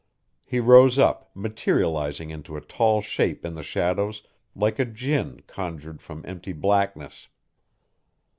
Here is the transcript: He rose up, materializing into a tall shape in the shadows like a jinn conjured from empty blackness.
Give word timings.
He 0.43 0.59
rose 0.59 0.97
up, 0.97 1.29
materializing 1.35 2.31
into 2.31 2.57
a 2.57 2.61
tall 2.65 3.01
shape 3.01 3.45
in 3.45 3.53
the 3.53 3.61
shadows 3.61 4.23
like 4.55 4.79
a 4.79 4.85
jinn 4.85 5.43
conjured 5.45 6.01
from 6.01 6.25
empty 6.27 6.53
blackness. 6.53 7.27